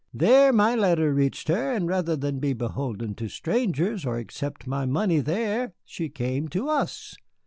[0.15, 4.83] There my letter reached her, and rather than be beholden to strangers or accept my
[4.87, 7.15] money there, she came to us.